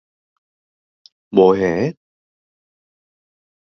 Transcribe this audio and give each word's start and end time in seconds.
뭐해? 1.33 1.93